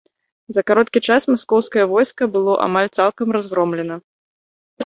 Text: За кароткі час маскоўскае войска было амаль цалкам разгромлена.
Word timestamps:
За 0.55 0.61
кароткі 0.69 0.99
час 1.07 1.27
маскоўскае 1.31 1.85
войска 1.93 2.23
было 2.39 2.57
амаль 2.69 2.91
цалкам 3.01 3.27
разгромлена. 3.39 3.95